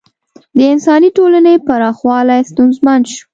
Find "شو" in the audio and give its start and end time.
3.13-3.25